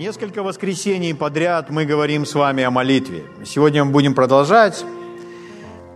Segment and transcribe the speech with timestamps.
[0.00, 3.22] Несколько воскресений подряд мы говорим с вами о молитве.
[3.44, 4.82] Сегодня мы будем продолжать.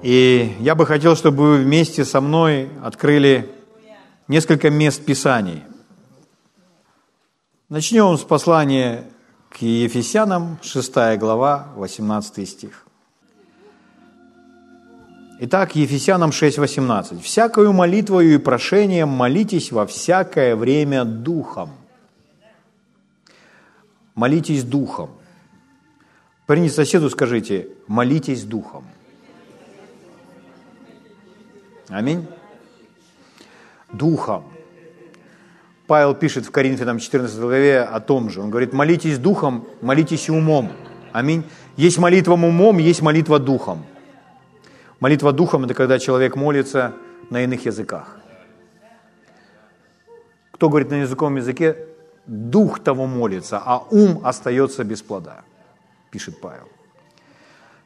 [0.03, 3.51] И я бы хотел, чтобы вы вместе со мной открыли
[4.29, 5.63] несколько мест Писаний.
[7.71, 9.05] Начнем с послания
[9.49, 12.85] к Ефесянам, 6 глава, 18 стих.
[15.41, 17.23] Итак, Ефесянам 6:18.
[17.23, 21.71] «Всякою молитвою и прошением молитесь во всякое время Духом».
[24.15, 25.11] Молитесь Духом.
[26.47, 28.85] Поверните соседу, скажите, молитесь Духом.
[31.89, 32.27] Аминь.
[33.93, 34.45] Духом.
[35.87, 38.41] Павел пишет в Коринфянам 14 главе о том же.
[38.41, 40.73] Он говорит, молитесь Духом, молитесь умом.
[41.13, 41.45] Аминь.
[41.77, 43.85] Есть молитва умом, есть молитва Духом.
[45.01, 46.95] Молитва духом– это когда человек молится
[47.29, 48.17] на иных языках.
[50.51, 51.77] Кто говорит на языковом языке,
[52.27, 55.43] дух того молится, а ум остается без плода,
[56.11, 56.69] пишет Павел.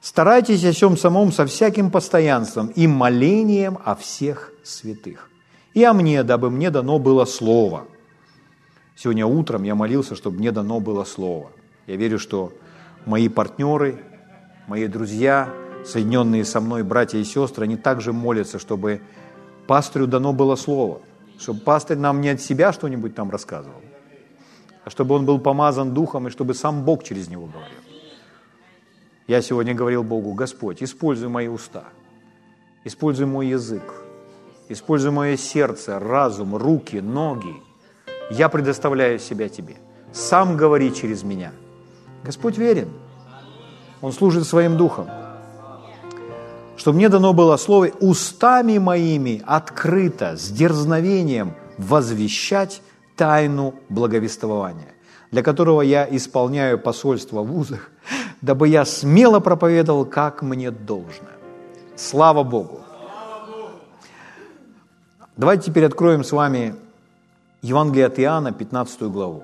[0.00, 5.28] Старайтесь о всем самом со всяким постоянством и молением о всех святых.
[5.74, 7.86] И о мне, дабы мне дано было слово.
[8.96, 11.50] Сегодня утром я молился, чтобы мне дано было слово.
[11.86, 12.52] Я верю, что
[13.06, 13.98] мои партнеры,
[14.66, 15.52] мои друзья–
[15.84, 19.00] соединенные со мной братья и сестры, они также молятся, чтобы
[19.66, 21.00] пастырю дано было слово,
[21.38, 23.80] чтобы пастырь нам не от себя что-нибудь там рассказывал,
[24.88, 27.82] а чтобы он был помазан духом и чтобы сам Бог через него говорил.
[29.26, 31.84] Я сегодня говорил Богу, Господь, используй мои уста,
[32.84, 33.82] используй мой язык,
[34.70, 37.54] используй мое сердце, разум, руки, ноги.
[38.30, 39.76] Я предоставляю себя Тебе.
[40.10, 41.52] Сам говори через меня.
[42.24, 42.88] Господь верен.
[44.00, 45.10] Он служит своим духом
[46.78, 52.80] что мне дано было слово устами моими открыто, с дерзновением возвещать
[53.18, 54.94] тайну благовествования,
[55.30, 57.90] для которого я исполняю посольство в узах,
[58.40, 61.28] дабы я смело проповедовал, как мне должно.
[61.96, 62.80] Слава Богу!
[65.36, 66.74] Давайте теперь откроем с вами
[67.62, 69.42] Евангелие от Иоанна, 15 главу.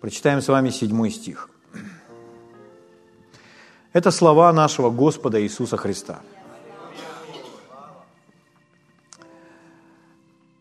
[0.00, 1.48] Прочитаем с вами 7 стих.
[3.92, 6.20] Это слова нашего Господа Иисуса Христа.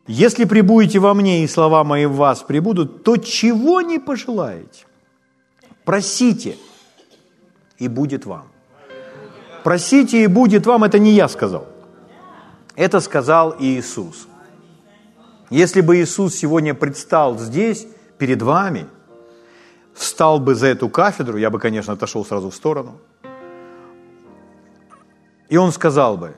[0.07, 4.85] Если прибудете во мне, и слова мои в вас прибудут, то чего не пожелаете?
[5.85, 6.57] Просите,
[7.77, 8.47] и будет вам.
[9.63, 11.67] Просите, и будет вам, это не я сказал.
[12.75, 14.27] Это сказал Иисус.
[15.49, 17.85] Если бы Иисус сегодня предстал здесь,
[18.17, 18.87] перед вами,
[19.93, 22.99] встал бы за эту кафедру, я бы, конечно, отошел сразу в сторону–
[25.51, 26.37] и он сказал бы,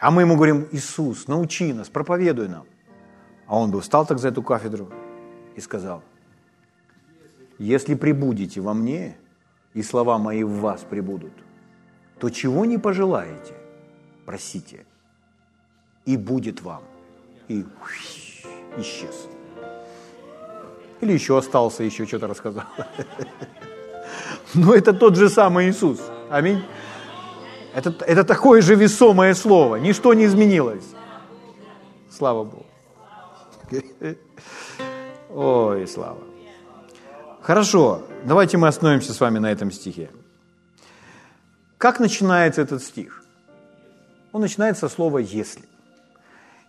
[0.00, 2.66] а мы ему говорим, Иисус, научи нас, проповедуй нам.
[3.46, 4.88] А он бы встал так за эту кафедру
[5.56, 6.02] и сказал,
[7.58, 9.16] если прибудете во мне,
[9.74, 11.32] и слова мои в вас прибудут,
[12.18, 13.54] то чего не пожелаете,
[14.24, 14.86] просите,
[16.06, 16.82] и будет вам.
[17.48, 17.64] И
[18.78, 19.28] исчез.
[21.00, 22.64] Или еще остался, еще что-то рассказал.
[24.54, 26.00] Но это тот же самый Иисус.
[26.30, 26.62] Аминь.
[27.74, 29.76] Это, это такое же весомое слово.
[29.76, 30.84] Ничто не изменилось.
[32.10, 32.66] Слава Богу.
[35.30, 36.18] Ой, слава.
[37.42, 40.10] Хорошо, давайте мы остановимся с вами на этом стихе.
[41.78, 43.24] Как начинается этот стих?
[44.32, 45.64] Он начинается со слова «если».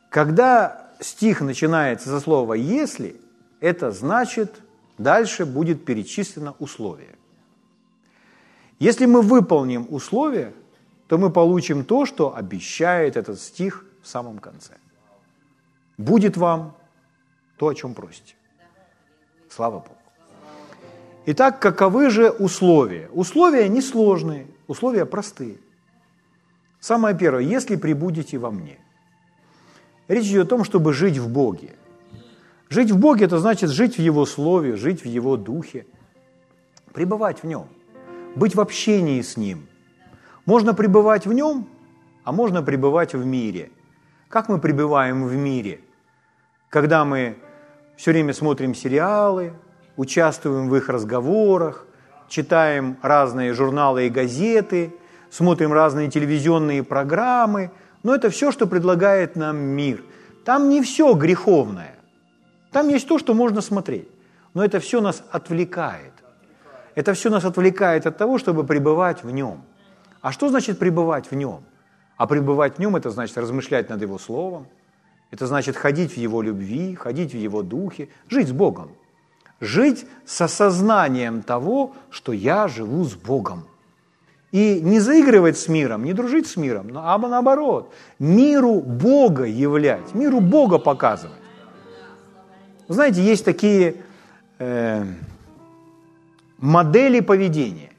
[0.10, 3.20] Когда стих начинается со слова «если»,
[3.60, 4.62] это значит,
[4.98, 7.16] дальше будет перечислено условие.
[8.80, 10.54] Если мы выполним условие,
[11.12, 14.76] то мы получим то, что обещает этот стих в самом конце.
[15.98, 16.78] Будет вам
[17.58, 18.36] то, о чем просите.
[19.50, 19.98] Слава Богу.
[21.26, 23.10] Итак, каковы же условия?
[23.12, 25.58] Условия несложные, условия простые.
[26.80, 28.80] Самое первое, если прибудете во мне.
[30.08, 31.72] Речь идет о том, чтобы жить в Боге.
[32.70, 35.86] Жить в Боге– это значит жить в Его Слове, жить в Его Духе,
[36.94, 37.68] пребывать в Нем,
[38.34, 39.68] быть в общении с Ним,
[40.46, 41.68] можно пребывать в нем,
[42.24, 43.72] а можно пребывать в мире.
[44.30, 45.82] Как мы пребываем в мире?
[46.70, 47.38] Когда мы
[47.98, 49.54] все время смотрим сериалы,
[49.98, 51.86] участвуем в их разговорах,
[52.30, 54.96] читаем разные журналы и газеты,
[55.30, 57.72] смотрим разные телевизионные программы,
[58.04, 60.04] но это все, что предлагает нам мир.
[60.46, 61.96] Там не все греховное.
[62.72, 64.08] Там есть то, что можно смотреть.
[64.54, 66.14] Но это все нас отвлекает.
[66.96, 69.64] Это все нас отвлекает от того, чтобы пребывать в нем.
[70.22, 71.64] А что значит пребывать в нем?
[72.18, 74.68] А пребывать в нем– это значит размышлять над его словом,
[75.32, 78.92] это значит ходить в его любви, ходить в его духе, жить с Богом.
[79.62, 83.64] жить с осознанием того, что я живу с Богом.
[84.52, 90.42] И не заигрывать с миром, не дружить с миром, а наоборот, миру Бога являть, миру
[90.42, 91.38] Бога показывать.
[92.90, 93.96] Вы знаете, есть такие
[94.60, 95.06] э,
[96.58, 97.91] модели поведения.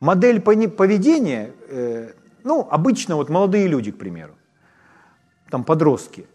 [0.00, 2.12] Модель поведения, э,
[2.44, 4.34] ну, обычно вот молодые люди, к примеру,
[5.50, 6.26] там подростки,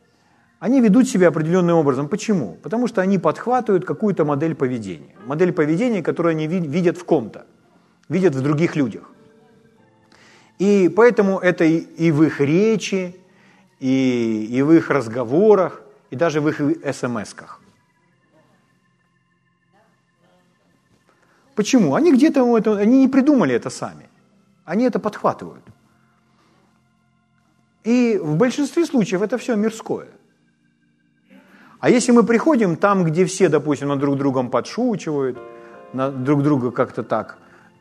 [0.59, 2.07] они ведут себя определенным образом.
[2.07, 2.57] Почему?
[2.63, 5.15] Потому что они подхватывают какую-то модель поведения.
[5.25, 7.45] Модель поведения, которую они видят в ком-то,
[8.09, 9.09] видят в других людях.
[10.59, 13.15] И поэтому это и в их речи,
[13.79, 15.81] и, и в их разговорах,
[16.11, 16.61] и даже в их
[16.93, 17.59] смс-ках.
[21.55, 21.95] Почему?
[21.95, 24.09] Они где-то это, они не придумали это сами.
[24.65, 25.63] Они это подхватывают.
[27.83, 30.07] И в большинстве случаев это все мирское.
[31.79, 35.37] А если мы приходим там, где все, допустим, над друг другом подшучивают,
[35.91, 37.37] на друг друга как-то так,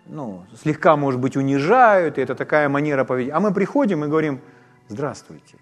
[0.07, 3.37] ну, слегка, может быть, унижают, и это такая манера поведения.
[3.37, 4.41] А мы приходим и говорим,
[4.89, 5.57] здравствуйте.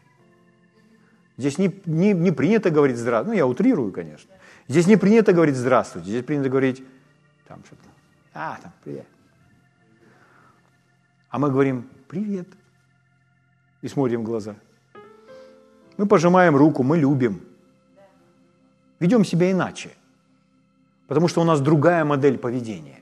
[1.37, 3.31] Здесь не, не, не принято говорить здравствуйте.
[3.31, 4.31] Ну, я утрирую, конечно.
[4.69, 6.09] Здесь не принято говорить здравствуйте.
[6.09, 6.83] Здесь принято говорить
[7.47, 7.90] там что-то.
[8.33, 9.07] А, там, привет.
[11.31, 12.49] А мы говорим, привет.
[13.83, 14.55] И смотрим в глаза.
[15.97, 17.41] Мы пожимаем руку, мы любим.
[19.01, 19.91] Ведем себя иначе.
[21.07, 23.01] Потому что у нас другая модель поведения.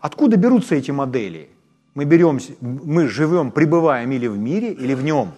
[0.00, 1.50] Откуда берутся эти модели?
[1.94, 5.32] Мы берем, мы живем, пребываем или в мире, или в нем.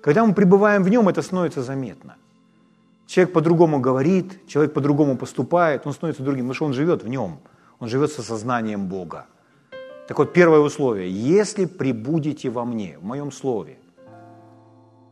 [0.00, 2.16] Когда мы пребываем в нем, это становится заметно.
[3.08, 7.40] Человек по-другому говорит, человек по-другому поступает, он становится другим, потому что он живет в нем,
[7.78, 9.24] он живет со сознанием Бога.
[10.06, 11.10] Так вот, первое условие.
[11.10, 13.78] Если прибудете во мне, в моем слове,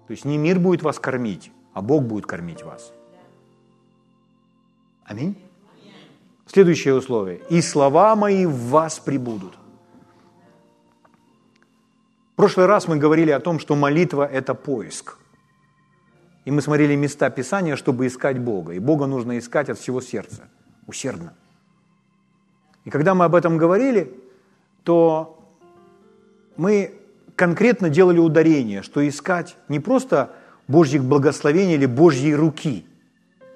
[0.06, 2.92] то есть не мир будет вас кормить, а Бог будет кормить вас.
[5.04, 5.34] Аминь.
[6.46, 7.40] Следующее условие.
[7.48, 9.54] «И слова мои в вас прибудут».
[12.32, 15.16] В прошлый раз мы говорили о том, что молитва– это поиск.
[16.46, 18.72] И мы смотрели места Писания, чтобы искать Бога.
[18.72, 20.48] И Бога нужно искать от всего сердца,
[20.86, 21.34] усердно.
[22.86, 24.18] И когда мы об этом говорили,
[24.82, 25.38] то
[26.56, 26.94] мы
[27.34, 30.30] конкретно делали ударение, что искать не просто
[30.66, 32.86] Божьих благословений или Божьей руки,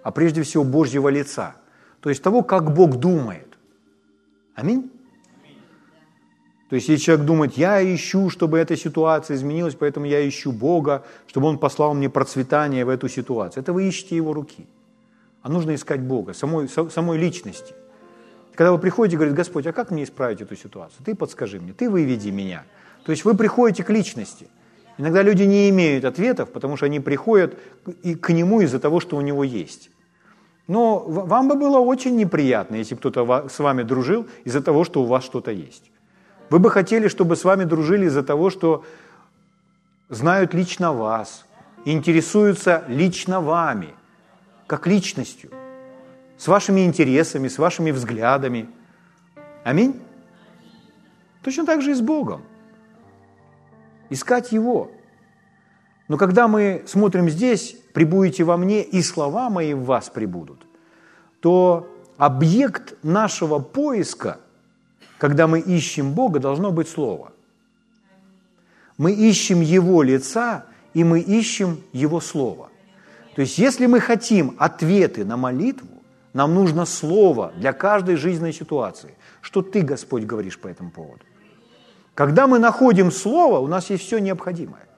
[0.03, 1.57] а прежде всего Божьего лица–
[2.01, 3.59] то есть того, как Бог думает.
[4.55, 4.91] Аминь?
[6.71, 11.05] То есть, если человек думает, я ищу, чтобы эта ситуация изменилась, поэтому я ищу Бога,
[11.27, 13.63] чтобы Он послал мне процветание в эту ситуацию.
[13.63, 14.69] Это вы ищете Его руки.
[15.43, 17.75] А нужно искать Бога, самой, самой личности.
[18.55, 21.05] Когда вы приходите и говорите, Господь, а как мне исправить эту ситуацию?
[21.05, 22.63] Ты подскажи мне, ты выведи меня.
[23.05, 24.47] То есть вы приходите к личности.
[24.97, 27.59] Иногда люди не имеют ответов, потому что они приходят
[28.05, 29.91] и к Нему из-за того, что у Него есть.
[30.69, 35.07] Но вам бы было очень неприятно, если кто-то с вами дружил из-за того, что у
[35.07, 35.91] вас что-то есть.
[36.50, 38.85] Вы бы хотели, чтобы с вами дружили из-за того, что
[40.08, 41.47] знают лично вас,
[41.85, 43.94] интересуются лично вами,
[44.67, 45.50] как личностью,
[46.37, 48.69] с вашими интересами, с вашими взглядами.
[49.62, 50.02] Аминь?
[51.43, 52.43] Точно так же и с Богом.
[54.11, 54.91] Искать Его.
[56.08, 60.67] Но когда мы смотрим здесь, прибудете во мне, и слова мои в вас прибудут,
[61.41, 64.40] то объект нашего поиска,
[65.21, 67.33] когда мы ищем Бога, должно быть Слово.
[68.97, 72.71] Мы ищем Его лица, и мы ищем Его Слово.
[73.37, 79.15] То есть, если мы хотим ответы на молитву, нам нужно Слово для каждой жизненной ситуации.
[79.43, 81.21] Что Ты, Господь, говоришь по этому поводу?
[82.15, 84.89] Когда мы находим Слово, у нас есть все необходимое.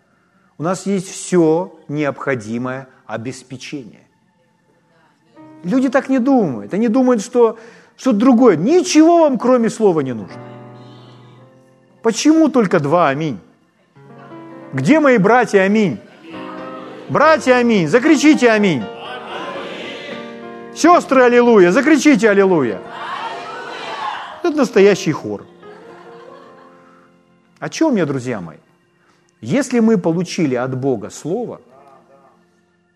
[0.56, 4.06] У нас есть все необходимое обеспечение.
[5.64, 6.74] Люди так не думают.
[6.74, 7.58] Они думают, что
[7.96, 8.56] что-то другое.
[8.56, 10.40] Ничего вам, кроме слова, не нужно.
[12.02, 13.38] Почему только два аминь?
[14.72, 15.98] Где мои братья аминь?
[17.08, 18.82] Братья аминь, закричите аминь.
[20.74, 22.80] Сестры аллилуйя, закричите аллилуйя.
[24.42, 25.46] Это настоящий хор.
[27.58, 28.56] О чем я, друзья мои?
[29.40, 31.60] Если мы получили от Бога Слово,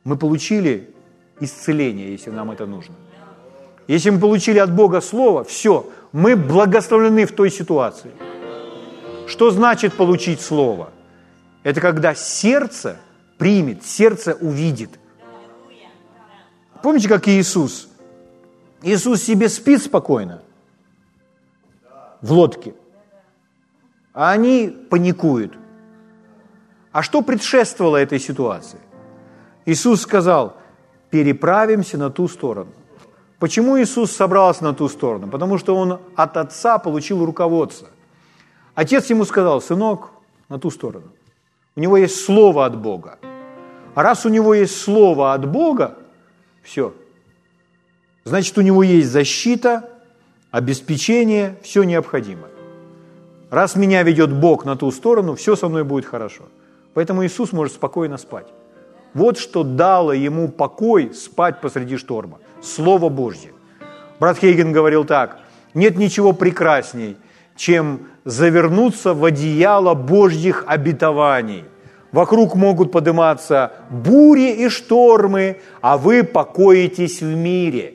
[0.05, 0.95] мы получили
[1.41, 2.95] исцеление, если нам это нужно.
[3.87, 8.11] Если мы получили от Бога Слово, все, мы благословлены в той ситуации.
[9.27, 10.91] Что значит получить Слово?
[11.63, 12.97] Это когда сердце
[13.39, 14.91] примет, сердце увидит.
[16.83, 17.89] Помните, как Иисус?
[18.83, 20.43] Иисус себе спит спокойно
[22.21, 22.75] в лодке,
[24.13, 25.55] а они паникуют–
[26.97, 28.79] а что предшествовало этой ситуации?
[29.67, 30.57] Иисус сказал,
[31.11, 32.73] переправимся на ту сторону.
[33.39, 35.29] Почему Иисус собрался на ту сторону?
[35.29, 37.89] Потому что он от Отца получил руководство.
[38.75, 40.11] Отец ему сказал, сынок,
[40.49, 41.13] на ту сторону.
[41.75, 43.19] У него есть слово от Бога.
[43.95, 45.97] А раз у него есть слово от Бога,
[46.63, 46.95] все.
[48.25, 49.91] Значит, у него есть защита,
[50.51, 52.51] обеспечение, все необходимое.
[53.51, 56.45] Раз меня ведет Бог на ту сторону, все со мной будет хорошо.
[56.95, 58.47] Поэтому Иисус может спокойно спать.
[59.17, 62.39] Вот что дало ему покой спать посреди шторма.
[62.61, 63.53] Слово Божье.
[64.21, 65.39] Брат Хейген говорил так,
[65.73, 67.17] нет ничего прекрасней,
[67.57, 71.65] чем завернуться в одеяло Божьих обетований.
[72.13, 77.95] Вокруг могут подниматься бури и штормы, а вы покоитесь в мире.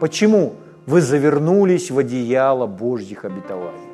[0.00, 0.56] Почему?
[0.84, 3.88] Вы завернулись в одеяло Божьих обетований.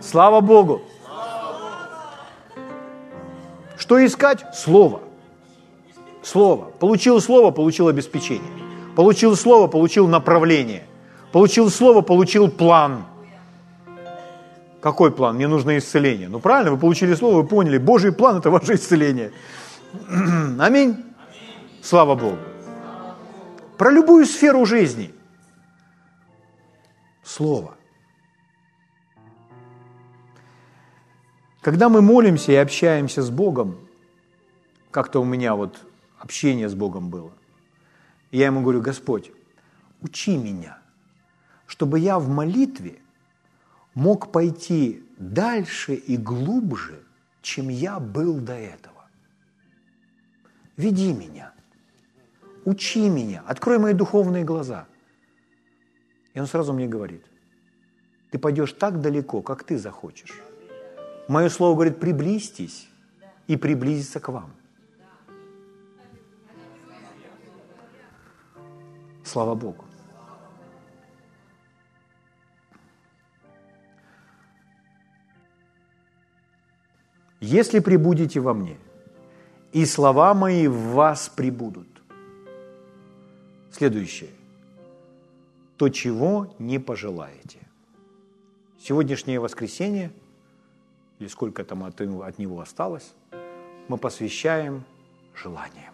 [0.02, 0.82] Слава Богу!
[3.78, 4.46] Что искать?
[4.54, 5.02] Слово.
[6.24, 6.66] Слово.
[6.80, 8.52] Получил слово, получил обеспечение.
[8.96, 10.84] Получил слово, получил направление.
[11.32, 13.06] Получил слово, получил план.
[14.82, 15.36] Какой план?
[15.36, 16.28] Мне нужно исцеление.
[16.28, 19.32] Ну правильно, вы получили слово, вы поняли, Божий план– это ваше исцеление.
[20.60, 21.06] Аминь.
[21.82, 22.38] Слава Богу.
[23.78, 25.14] Про любую сферу жизни.
[27.24, 27.76] Слово.
[31.62, 33.88] Когда мы молимся и общаемся с Богом,
[34.90, 35.86] как-то у меня вот
[36.18, 37.32] общение с Богом было,
[38.32, 39.32] я ему говорю, Господь,
[40.02, 40.80] учи меня,
[41.68, 43.00] чтобы я в молитве
[43.94, 47.04] мог пойти дальше и глубже,
[47.44, 49.08] чем я был до этого.
[50.78, 51.54] Веди меня,
[52.66, 54.88] учи меня, открой мои духовные глаза.
[56.34, 57.24] И он сразу мне говорит,
[58.32, 60.42] ты пойдешь так далеко, как ты захочешь.
[61.28, 62.90] Мое слово говорит, приблизьтесь
[63.48, 64.54] и приблизиться к вам.
[69.24, 69.86] Слава Богу.
[77.40, 78.78] Если прибудете во мне,
[79.72, 81.88] и слова мои в вас прибудут.
[83.72, 84.30] Следующее.
[85.78, 87.60] То, чего не пожелаете.
[88.80, 90.12] Сегодняшнее воскресенье–
[91.22, 93.14] или сколько там от, от него осталось,
[93.88, 94.84] мы посвящаем
[95.36, 95.94] желаниям.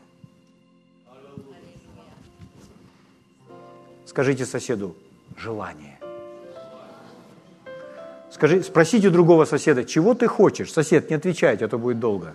[4.05, 4.96] Скажите соседу
[5.36, 6.00] желание.
[8.31, 10.72] Скажи, спросите другого соседа, чего ты хочешь?
[10.72, 12.34] Сосед, не отвечайте, а то будет долго.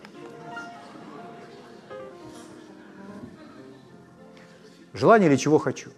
[4.93, 5.91] Желание или чего хочу?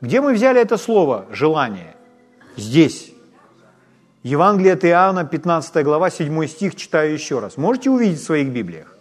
[0.00, 1.96] Где мы взяли это слово «желание»?
[2.56, 3.12] Здесь.
[4.28, 7.56] Евангелие от Иоанна, 15 глава, 7 стих, читаю еще раз.
[7.56, 8.94] Можете увидеть в своих Библиях?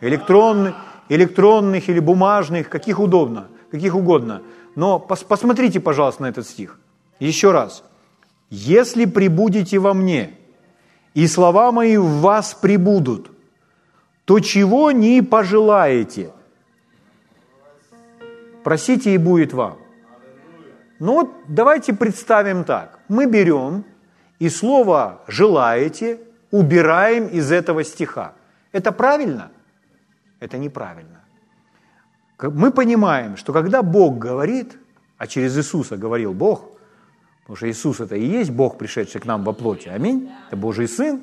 [0.00, 0.74] Электронных,
[1.08, 4.42] электронных или бумажных, каких удобно, каких угодно.
[4.74, 6.80] Но пос, посмотрите, пожалуйста, на этот стих.
[7.20, 7.84] Еще раз.
[8.50, 10.34] «Если прибудете во мне,
[11.14, 13.30] и слова мои в вас прибудут,
[14.24, 16.32] то чего не пожелаете,
[18.64, 19.78] просите и будет вам».
[20.98, 22.98] Ну вот давайте представим так.
[23.08, 23.84] Мы берем
[24.42, 26.18] и слово «желаете»
[26.50, 28.32] убираем из этого стиха.
[28.72, 29.52] Это правильно?
[30.40, 31.20] Это неправильно.
[32.40, 34.76] Мы понимаем, что когда Бог говорит,
[35.16, 36.72] а через Иисуса говорил Бог,
[37.42, 40.88] потому что Иисус это и есть Бог, пришедший к нам во плоти, аминь, это Божий
[40.88, 41.22] Сын,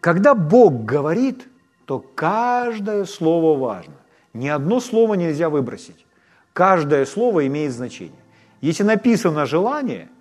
[0.00, 1.48] когда Бог говорит,
[1.84, 3.96] то каждое слово важно.
[4.32, 6.06] Ни одно слово нельзя выбросить.
[6.54, 8.24] Каждое слово имеет значение.
[8.62, 10.08] Если написано желание–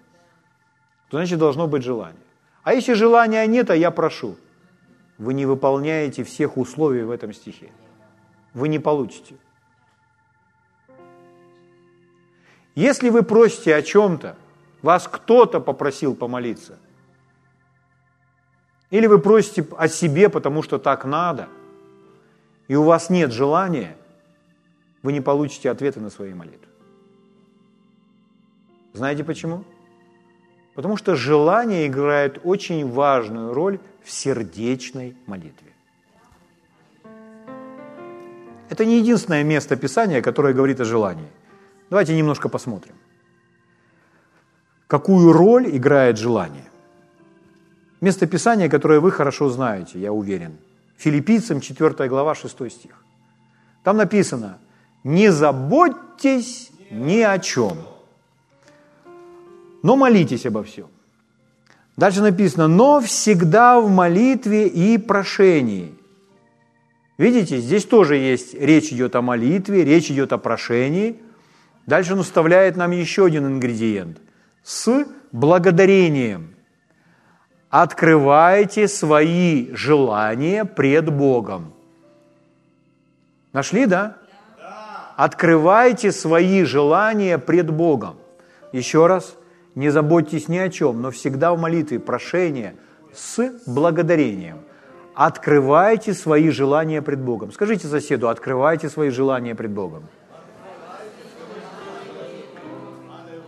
[1.09, 2.21] то значит должно быть желание.
[2.63, 4.35] А если желания нет, а я прошу,
[5.17, 7.71] вы не выполняете всех условий в этом стихе.
[8.53, 9.35] Вы не получите.
[12.75, 14.35] Если вы просите о чем-то,
[14.81, 16.77] вас кто-то попросил помолиться,
[18.89, 21.47] или вы просите о себе, потому что так надо,
[22.67, 23.97] и у вас нет желания,
[25.03, 26.67] вы не получите ответа на свои молитвы.
[28.93, 29.63] Знаете почему?
[30.77, 35.73] Потому что желание играет очень важную роль в сердечной молитве.
[38.69, 41.27] Это не единственное место Писания, которое говорит о желании.
[41.89, 42.93] Давайте немножко посмотрим.
[44.85, 46.69] Какую роль играет желание?
[47.99, 50.57] Место Писания, которое вы хорошо знаете, я уверен.
[50.97, 53.03] Филиппийцам 4 глава 6 стих.
[53.83, 54.59] Там написано,
[55.03, 57.77] не заботьтесь ни о чем–
[59.83, 60.87] но молитесь обо всем.
[61.95, 65.95] Дальше написано, но всегда в молитве и прошении.
[67.17, 71.19] Видите, здесь тоже есть, речь идет о молитве, речь идет о прошении.
[71.87, 74.19] Дальше он вставляет нам еще один ингредиент.
[74.63, 76.55] С благодарением.
[77.69, 81.73] Открывайте свои желания пред Богом.
[83.53, 84.17] Нашли, да?
[85.15, 88.17] Открывайте свои желания пред Богом.
[88.71, 89.35] Еще раз,
[89.77, 92.75] не заботьтесь ни о чем, но всегда в молитве прошение
[93.13, 94.57] с благодарением.
[95.13, 97.51] Открывайте свои желания пред Богом.
[97.51, 100.03] Скажите соседу, открывайте свои желания пред Богом.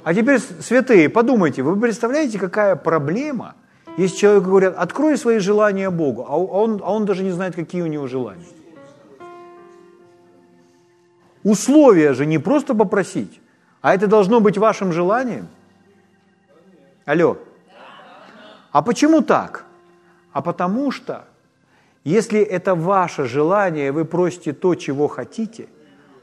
[0.03, 3.55] А теперь, святые, подумайте, вы представляете, какая проблема,
[3.97, 7.81] если человеку говорят, открой свои желания Богу, а он, а он даже не знает, какие
[7.81, 8.45] у него желания.
[11.43, 13.41] Условия же не просто попросить,
[13.81, 15.47] а это должно быть вашим желанием.
[17.09, 17.39] Алло.
[18.71, 19.65] А почему так?
[20.31, 21.25] А потому что,
[22.03, 25.69] если это ваше желание, вы просите то, чего хотите,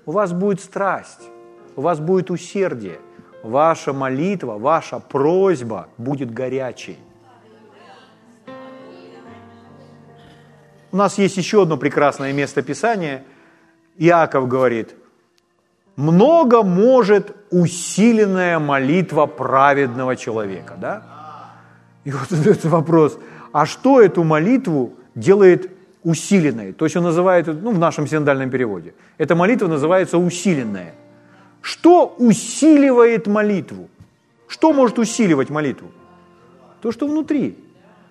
[0.04, 1.28] у вас будет страсть,
[1.74, 3.00] у вас будет усердие,
[3.42, 7.00] ваша молитва, ваша просьба будет горячей.
[10.92, 13.24] У нас есть еще одно прекрасное место Писания.
[13.96, 14.94] Иаков говорит–
[15.96, 21.02] много может усиленная молитва праведного человека, да?
[22.04, 23.18] И вот этот вопрос,
[23.52, 25.70] а что эту молитву делает
[26.04, 26.72] усиленной?
[26.72, 30.94] То есть он называет, ну, в нашем синдальном переводе, эта молитва называется усиленная.
[31.62, 33.88] Что усиливает молитву?
[34.46, 35.88] Что может усиливать молитву?
[36.80, 37.58] То, что внутри,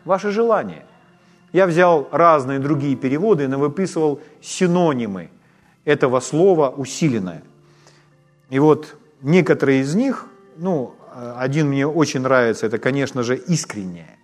[0.03, 0.83] ваше желание.
[1.53, 5.29] Я взял разные другие переводы и выписывал синонимы
[5.85, 7.43] этого слова «усиленное».
[8.55, 10.95] И вот некоторые из них, ну,
[11.35, 14.17] один мне очень нравится, это, конечно же, искреннее.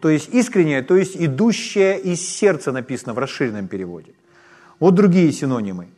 [0.00, 4.14] То есть искреннее, то есть идущее из сердца написано в расширенном переводе.
[4.80, 5.90] Вот другие синонимы.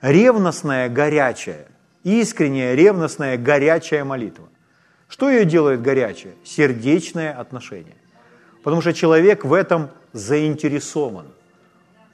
[0.00, 1.66] Ревностная, горячая.
[2.02, 4.48] Искренняя, ревностная, горячая молитва.
[5.06, 6.32] Что ее делает горячая?
[6.44, 7.98] Сердечное отношение.
[8.62, 11.26] Потому что человек в этом заинтересован.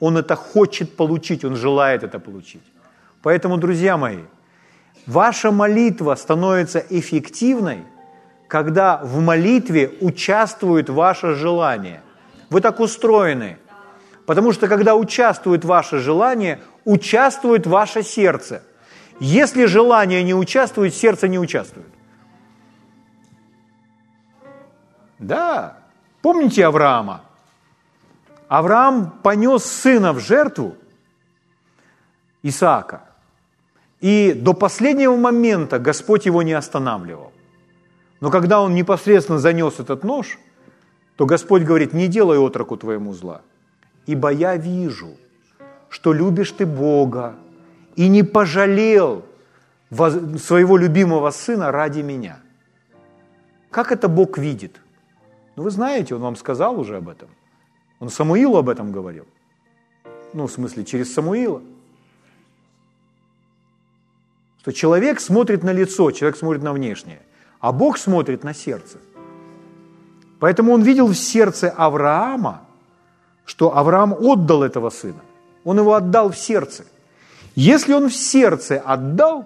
[0.01, 2.63] Он это хочет получить, он желает это получить.
[3.27, 4.23] Поэтому, друзья мои,
[5.05, 7.83] ваша молитва становится эффективной,
[8.47, 11.99] когда в молитве участвует ваше желание.
[12.49, 13.57] Вы так устроены.
[14.25, 18.63] Потому что когда участвует ваше желание, участвует ваше сердце.
[19.19, 21.93] Если желание не участвует, сердце не участвует.
[25.19, 25.79] Да.
[26.21, 27.23] Помните Авраама?
[28.47, 30.77] Авраам понес сына в жертву,
[32.41, 33.06] Исаака.
[34.01, 37.31] И до последнего момента Господь его не останавливал.
[38.19, 40.37] Но когда он непосредственно занес этот нож,
[41.15, 43.41] то Господь говорит, не делай отроку твоему зла,
[44.05, 45.17] ибо я вижу,
[45.89, 47.35] что любишь ты Бога
[47.95, 49.25] и не пожалел
[49.89, 52.39] своего любимого сына ради меня.
[53.71, 54.79] Как это Бог видит?
[55.55, 57.29] Ну, вы знаете, Он вам сказал уже об этом.
[57.99, 59.25] Он Самуилу об этом говорил.
[60.33, 61.61] Ну, в смысле, через Самуила–
[64.67, 67.21] что человек смотрит на лицо, человек смотрит на внешнее,
[67.61, 68.97] а Бог смотрит на сердце.
[70.41, 72.59] Поэтому он видел в сердце Авраама,
[73.45, 75.21] что Авраам отдал этого сына.
[75.63, 76.83] Он его отдал в сердце.
[77.55, 79.45] Если он в сердце отдал,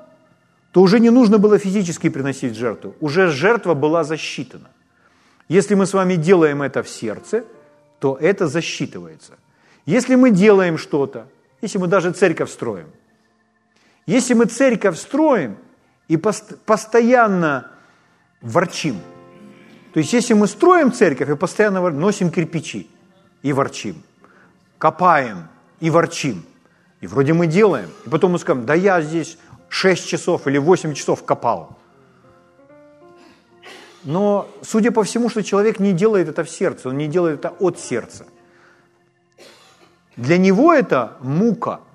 [0.72, 2.96] то уже не нужно было физически приносить жертву.
[3.00, 4.70] Уже жертва была засчитана.
[5.48, 7.44] Если мы с вами делаем это в сердце,
[8.00, 9.34] то это засчитывается.
[9.86, 11.28] Если мы делаем что-то,
[11.62, 12.88] если мы даже церковь строим–
[14.06, 15.58] если мы церковь строим
[16.08, 17.72] и постоянно
[18.42, 19.00] ворчим,
[19.94, 22.90] то есть если мы строим церковь и постоянно носим кирпичи
[23.42, 24.02] и ворчим,
[24.78, 25.48] копаем
[25.80, 26.44] и ворчим,
[27.00, 29.38] и вроде мы делаем, и потом мы скажем, да я здесь
[29.70, 31.78] 6 часов или 8 часов копал.
[34.04, 37.50] Но, судя по всему, что человек не делает это в сердце, он не делает это
[37.60, 38.26] от сердца.
[40.16, 41.82] Для него это мука–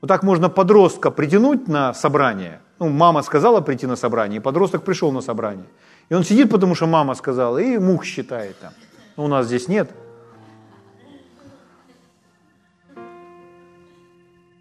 [0.00, 2.60] вот так можно подростка притянуть на собрание.
[2.78, 5.66] Ну, мама сказала прийти на собрание, и подросток пришел на собрание.
[6.08, 8.72] И он сидит, потому что мама сказала, и мух считает там.
[9.16, 9.90] Но у нас здесь нет.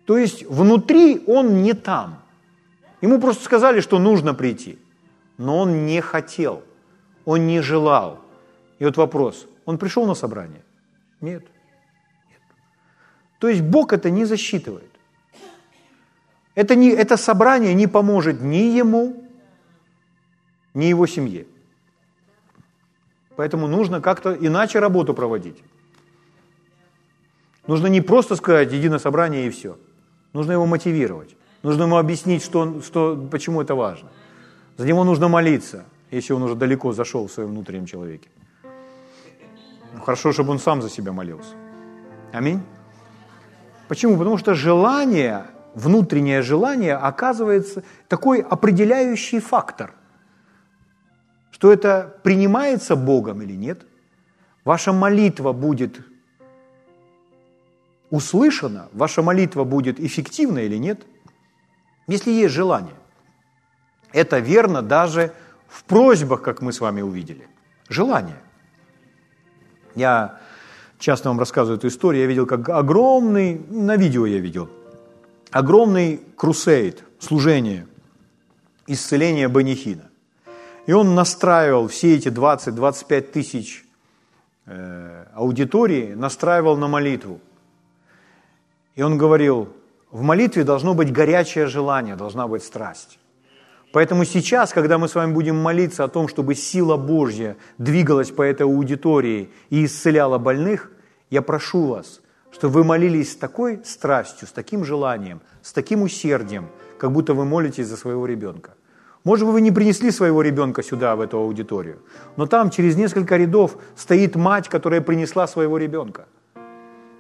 [0.05, 2.19] То есть внутри он не там.
[3.01, 4.77] Ему просто сказали, что нужно прийти.
[5.37, 6.63] Но он не хотел,
[7.25, 8.19] он не желал.
[8.79, 10.63] И вот вопрос, он пришел на собрание?
[11.21, 11.43] Нет.
[12.29, 12.41] Нет.
[13.39, 14.88] То есть Бог это не засчитывает.
[16.55, 19.23] Это, не, это собрание не поможет ни ему,
[20.73, 21.45] ни его семье.
[23.35, 25.63] Поэтому нужно как-то иначе работу проводить.
[27.67, 29.77] Нужно не просто сказать, иди на собрание и все.
[30.33, 31.35] Нужно его мотивировать.
[31.63, 34.09] Нужно ему объяснить, что, что, почему это важно.
[34.77, 38.29] За него нужно молиться, если он уже далеко зашел в своем внутреннем человеке.
[39.93, 41.53] Ну, хорошо, чтобы он сам за себя молился.
[42.31, 42.61] Аминь.
[43.87, 44.17] Почему?
[44.17, 49.93] Потому что желание, внутреннее желание оказывается такой определяющий фактор.
[51.51, 53.85] Что это принимается Богом или нет.
[54.65, 55.99] Ваша молитва будет
[58.09, 61.05] услышана, ваша молитва будет эффективна или нет,
[62.07, 62.95] если есть желание.
[64.11, 65.33] Это верно даже
[65.67, 67.47] в просьбах, как мы с вами увидели.
[67.89, 68.37] Желание.
[69.95, 70.39] Я
[70.97, 72.23] часто вам рассказываю эту историю.
[72.23, 74.69] Я видел, как огромный, на видео я видел,
[75.51, 77.87] огромный крусейд, служение,
[78.87, 80.09] исцеления Банихина.
[80.85, 83.85] И он настраивал все эти 20-25 тысяч
[84.65, 87.39] э, аудитории, настраивал на молитву.
[88.95, 89.69] И он говорил,
[90.11, 93.19] в молитве должно быть горячее желание, должна быть страсть.
[93.91, 98.43] Поэтому сейчас, когда мы с вами будем молиться о том, чтобы сила Божья двигалась по
[98.43, 100.91] этой аудитории и исцеляла больных,
[101.29, 106.69] я прошу вас, чтобы вы молились с такой страстью, с таким желанием, с таким усердием,
[106.97, 108.75] как будто вы молитесь за своего ребенка.
[109.23, 111.99] Может быть, вы не принесли своего ребенка сюда, в эту аудиторию,
[112.37, 116.27] но там через несколько рядов стоит мать, которая принесла своего ребенка–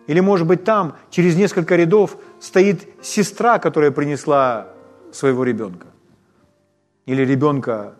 [0.09, 4.73] или, может быть, там через несколько рядов стоит сестра, которая принесла
[5.11, 5.85] своего ребенка.
[7.05, 7.93] Или ребенка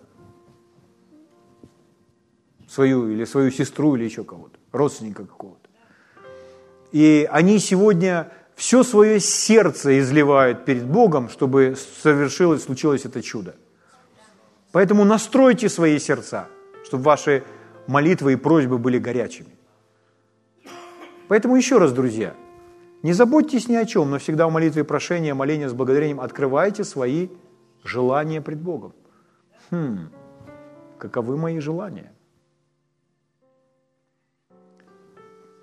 [2.68, 5.59] свою, или свою сестру, или еще кого-то, родственника какого-то.
[6.92, 13.56] И они сегодня все свое сердце изливают перед Богом, чтобы совершилось, случилось это чудо.
[14.72, 16.48] Поэтому настройте свои сердца,
[16.84, 17.44] чтобы ваши
[17.88, 19.56] молитвы и просьбы были горячими.
[21.28, 22.34] Поэтому еще раз, друзья,
[23.02, 27.30] не заботьтесь ни о чем, но всегда в молитве прошения, моления с благодарением открывайте свои
[27.84, 28.94] желания пред Богом.
[29.72, 30.10] Хм,
[30.98, 32.12] каковы мои желания?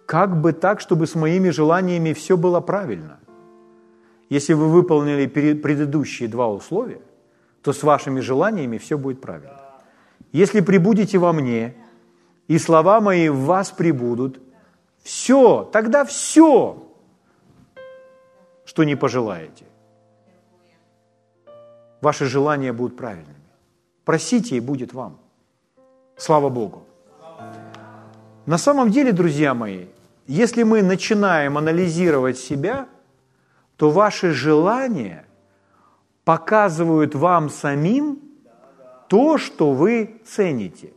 [0.07, 3.19] Как бы так, чтобы с моими желаниями все было правильно?
[4.31, 7.01] Если вы выполнили предыдущие два условия,
[7.63, 9.61] то с вашими желаниями все будет правильно.
[10.33, 11.75] Если прибудете во мне,
[12.47, 14.41] и слова мои в вас прибудут,
[15.03, 16.89] все, тогда все,
[18.65, 19.65] что не пожелаете.
[22.01, 23.35] Ваши желания будут правильными.
[24.05, 25.19] Просите, и будет вам.
[26.17, 26.85] Слава Богу.
[28.47, 29.87] На самом деле, друзья мои,
[30.27, 32.89] если мы начинаем анализировать себя,
[33.77, 35.25] то ваши желания
[36.25, 38.21] показывают вам самим
[39.09, 40.93] то, что вы цените.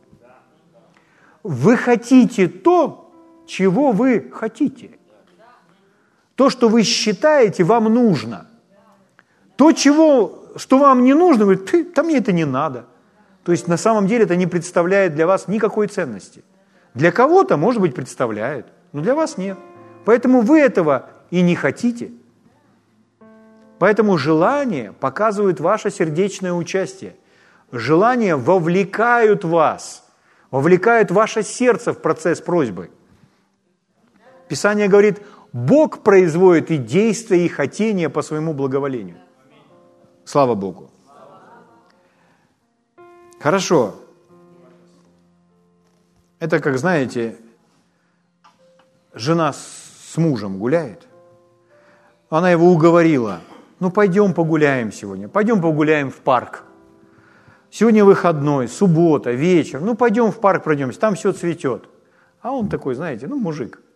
[1.42, 3.12] Вы хотите то,
[3.46, 4.90] чего вы хотите.
[6.34, 8.46] То, что вы считаете, вам нужно.
[9.56, 12.86] То, чего, что вам не нужно, вы говорите, да мне это не надо.
[13.44, 16.42] То есть на самом деле это не представляет для вас никакой ценности.
[16.94, 19.58] Для кого-то, может быть, представляет, но для вас нет.
[20.04, 22.12] Поэтому вы этого и не хотите.
[23.78, 27.16] Поэтому желание показывает ваше сердечное участие.
[27.72, 30.04] Желания вовлекают вас,
[30.50, 32.90] вовлекают ваше сердце в процесс просьбы–
[34.50, 35.22] Писание говорит,
[35.52, 39.16] Бог производит и действия, и хотения по своему благоволению.
[40.24, 40.90] Слава Богу.
[43.38, 43.94] Хорошо.
[46.40, 47.36] Это как, знаете,
[49.14, 51.06] жена с мужем гуляет.
[52.28, 53.40] Она его уговорила.
[53.80, 55.28] Ну, пойдем погуляем сегодня.
[55.28, 56.64] Пойдем погуляем в парк.
[57.70, 59.80] Сегодня выходной, суббота, вечер.
[59.80, 61.88] Ну, пойдем в парк пройдемся, там все цветет.
[62.40, 63.80] А он такой, знаете, ну, мужик–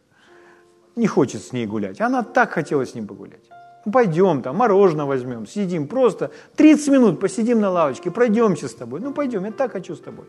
[0.97, 2.01] не хочет с ней гулять.
[2.01, 3.49] Она так хотела с ним погулять.
[3.85, 9.01] Ну, пойдем там, мороженое возьмем, сидим просто 30 минут посидим на лавочке, пройдемся с тобой.
[9.01, 10.27] Ну, пойдем, я так хочу с тобой.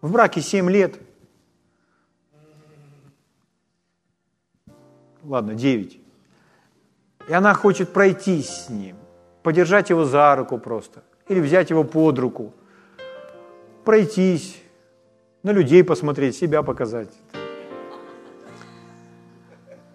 [0.00, 0.96] В браке 7 лет.
[5.28, 6.00] Ладно, 9.
[7.28, 8.96] И она хочет пройтись с ним,
[9.42, 12.52] подержать его за руку просто, или взять его под руку,
[13.84, 14.62] пройтись,
[15.42, 17.12] на людей посмотреть, себя показать.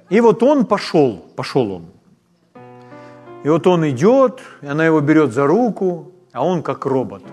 [0.09, 1.85] И вот он пошел, пошел он.
[3.45, 7.23] И вот он идет, и она его берет за руку, а он как робот.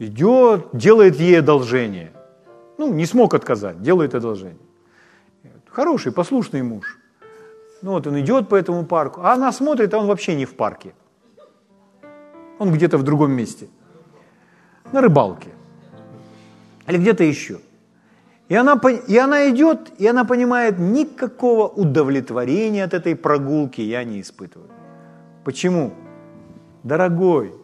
[0.00, 2.10] Идет, делает ей одолжение.
[2.78, 4.58] Ну, не смог отказать, делает одолжение.
[5.72, 6.98] Хороший, послушный муж.
[7.80, 10.54] Ну вот он идет по этому парку, а она смотрит, а он вообще не в
[10.54, 10.94] парке.
[12.58, 13.68] Он где-то в другом месте.
[14.92, 15.48] На рыбалке.
[16.88, 17.58] или где-то еще.
[18.48, 24.20] И она, и она идет, и она понимает, никакого удовлетворения от этой прогулки я не
[24.20, 24.68] испытываю.
[25.44, 25.94] Почему?
[26.82, 27.54] Дорогой,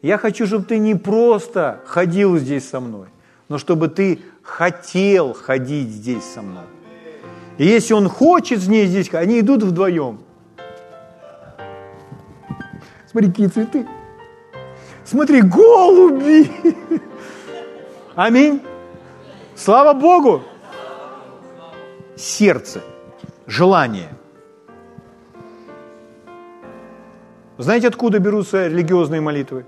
[0.00, 3.08] я хочу, чтобы ты не просто ходил здесь со мной,
[3.48, 6.77] но чтобы ты хотел ходить здесь со мной.
[7.58, 10.20] И если он хочет с ней здесь, они идут вдвоем.
[13.10, 13.86] Смотри, какие цветы.
[15.04, 16.50] Смотри, голуби.
[18.14, 18.62] Аминь.
[19.56, 20.44] Слава Богу.
[22.16, 22.80] Сердце,
[23.46, 24.10] желание.
[27.56, 29.66] Знаете, откуда берутся религиозные молитвы?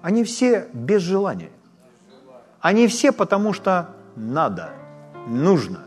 [0.00, 1.50] Они все без желания.
[2.60, 4.70] Они все потому, что надо,
[5.26, 5.86] нужно.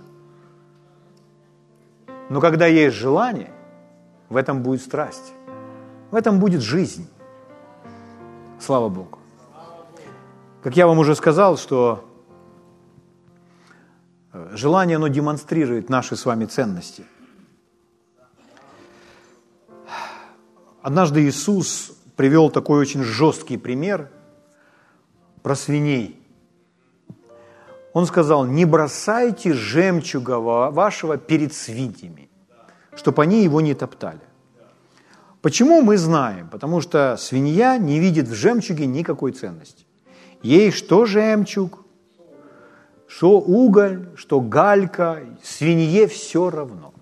[2.29, 3.51] Но когда есть желание,
[4.29, 5.33] в этом будет страсть,
[6.11, 7.09] в этом будет жизнь.
[8.59, 9.19] Слава Богу.
[10.61, 12.05] Как я вам уже сказал, что
[14.33, 17.05] э, желание, оно демонстрирует наши с вами ценности.
[20.81, 24.11] Однажды Иисус привел такой очень жесткий пример
[25.41, 26.18] про свиней.
[27.93, 32.29] Он сказал, не бросайте жемчуга вашего перед свиньями,
[32.95, 34.21] чтобы они его не топтали.
[35.41, 36.49] Почему мы знаем?
[36.49, 39.85] Потому что свинья не видит в жемчуге никакой ценности.
[40.43, 41.85] Ей что жемчуг,
[43.07, 46.93] что уголь, что галька, свинье все равно.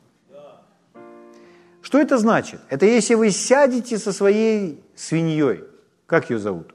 [1.82, 2.62] Что это значит?
[2.70, 5.64] Это если вы сядете со своей свиньей,
[6.06, 6.74] как ее зовут?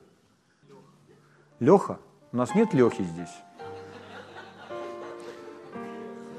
[1.60, 1.98] Леха?
[2.32, 3.30] У нас нет Лехи здесь.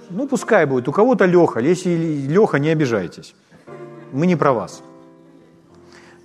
[0.09, 0.87] Ну, пускай будет.
[0.87, 1.59] У кого-то Леха.
[1.59, 1.89] Если
[2.27, 3.35] Леха, не обижайтесь.
[4.11, 4.81] Мы не про вас.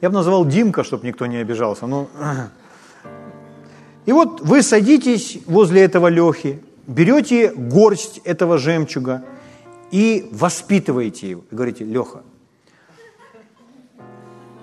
[0.00, 1.86] Я бы назвал Димка, чтобы никто не обижался.
[1.86, 2.08] Но...
[4.06, 9.22] И вот вы садитесь возле этого Лехи, берете горсть этого жемчуга
[9.90, 11.42] и воспитываете его.
[11.50, 12.22] И говорите, Леха,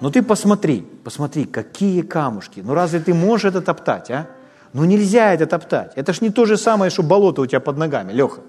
[0.01, 2.61] ну ты посмотри, посмотри, какие камушки.
[2.65, 4.27] Ну разве ты можешь это топтать, а?
[4.73, 5.93] Ну нельзя это топтать.
[5.95, 8.41] Это ж не то же самое, что болото у тебя под ногами, Леха.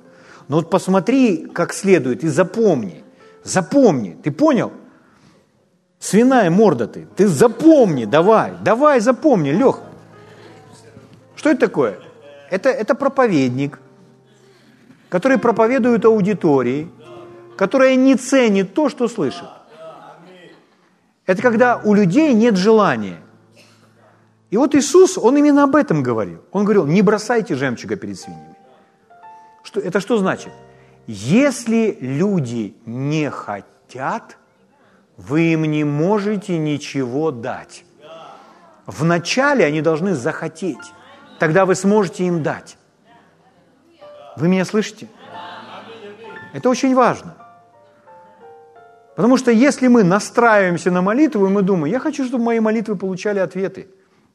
[0.48, 3.02] Но вот посмотри как следует и запомни.
[3.42, 4.16] Запомни.
[4.22, 4.72] Ты понял?
[5.98, 7.06] Свиная морда ты.
[7.16, 8.52] Ты запомни, давай.
[8.62, 9.80] Давай запомни, Лех.
[11.34, 11.98] Что это такое?
[12.50, 13.80] Это, это проповедник,
[15.08, 16.90] который проповедует аудитории,
[17.56, 19.48] которая не ценит то, что слышит.
[21.26, 23.18] Это когда у людей нет желания.
[24.50, 26.40] И вот Иисус, Он именно об этом говорил.
[26.52, 28.55] Он говорил, не бросайте жемчуга перед свиньями.
[29.66, 30.52] Что, это что значит?
[31.08, 34.38] Если люди не хотят,
[35.16, 37.84] вы им не можете ничего дать.
[38.86, 40.92] Вначале они должны захотеть.
[41.40, 42.78] Тогда вы сможете им дать.
[44.36, 45.08] Вы меня слышите?
[46.52, 47.34] Это очень важно.
[49.16, 52.94] Потому что если мы настраиваемся на молитву, и мы думаем, я хочу, чтобы мои молитвы
[52.94, 53.88] получали ответы,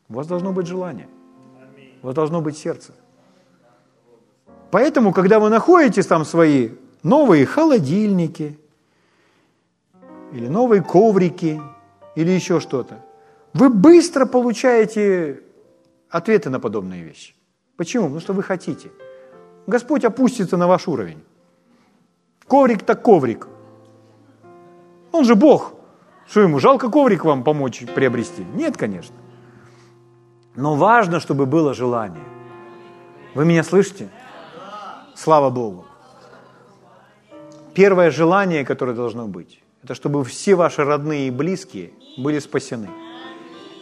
[0.09, 1.07] у вас должно быть желание,
[2.03, 2.91] у вас должно быть сердце.
[4.71, 6.69] Поэтому, когда вы находите там свои
[7.03, 8.57] новые холодильники,
[10.31, 11.61] или новые коврики,
[12.15, 13.03] или еще что-то,
[13.53, 15.41] вы быстро получаете
[16.09, 17.33] ответы на подобные вещи.
[17.75, 18.03] Почему?
[18.03, 18.91] Потому что вы хотите.
[19.67, 21.21] Господь опустится на ваш уровень.
[22.47, 23.47] Коврик так коврик.
[25.11, 25.73] Он же Бог.
[26.27, 28.45] Что ему, жалко коврик вам помочь приобрести?
[28.55, 29.15] Нет, конечно.
[30.55, 32.23] Но важно, чтобы было желание.
[33.35, 34.09] Вы меня слышите?
[35.15, 35.85] Слава Богу.
[37.73, 42.89] Первое желание, которое должно быть, это чтобы все ваши родные и близкие были спасены.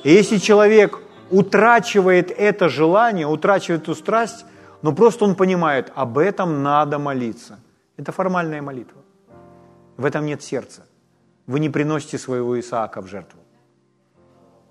[0.04, 1.00] И если человек
[1.32, 4.46] утрачивает это желание, утрачивает эту страсть,
[4.82, 7.60] но просто он понимает, об этом надо молиться.
[7.98, 9.02] Это формальная молитва.
[9.98, 10.86] В этом нет сердца.
[11.48, 13.40] Вы не приносите своего Исаака в жертву.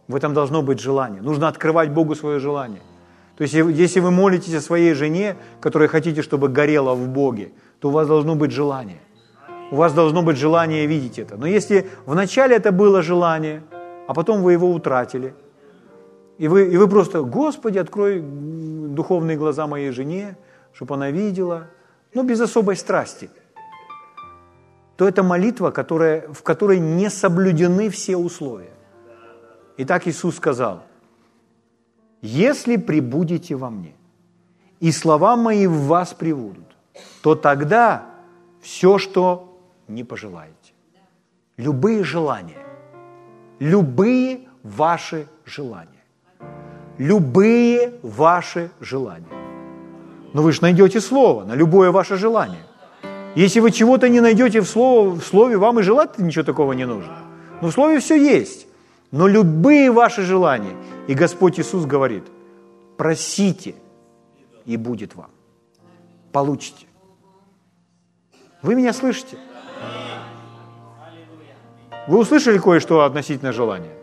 [0.08, 1.20] В этом должно быть желание.
[1.22, 2.82] Нужно открывать Богу свое желание–
[3.38, 7.88] то есть, если вы молитесь о своей жене, которой хотите, чтобы горела в Боге, то
[7.88, 8.98] у вас должно быть желание.
[9.70, 11.36] У вас должно быть желание видеть это.
[11.36, 13.62] Но если вначале это было желание,
[14.08, 15.34] а потом вы его утратили,
[16.38, 20.36] и вы, и вы просто, Господи, открой духовные глаза моей жене,
[20.72, 21.68] чтобы она видела,
[22.14, 23.30] но без особой страсти,
[24.96, 28.74] то это молитва, которая, в которой не соблюдены все условия.
[29.76, 30.82] И так Иисус сказал,
[32.20, 33.94] если прибудете во мне,
[34.80, 36.76] и слова мои в вас прибудут,
[37.22, 38.06] то тогда
[38.60, 40.54] все, что не пожелаете.
[41.56, 42.64] Любые желания,
[43.58, 46.04] любые ваши желания,
[46.98, 49.26] любые ваши желания.
[50.32, 52.62] Но вы же найдете слово на любое ваше желание.
[53.34, 56.86] Если вы чего-то не найдете в, слово, в слове, вам и желать ничего такого не
[56.86, 57.16] нужно.
[57.60, 58.67] Но в слове все есть.
[59.10, 60.76] Но любые ваши желания.
[61.06, 62.24] И Господь Иисус говорит,
[62.96, 63.74] просите,
[64.66, 65.30] и будет вам.
[66.32, 66.86] Получите.
[68.62, 69.38] Вы меня слышите?
[72.06, 73.94] Вы услышали кое-что относительно желания?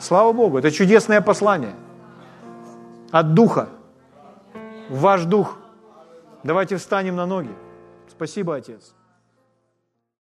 [0.00, 1.74] Слава Богу, это чудесное послание
[3.10, 3.68] от Духа,
[4.88, 5.58] ваш Дух.
[6.42, 7.50] Давайте встанем на ноги.
[8.08, 8.94] Спасибо, Отец.